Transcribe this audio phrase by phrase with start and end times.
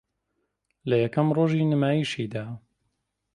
[0.89, 2.45] لە یەکەم رۆژی نمایشیدا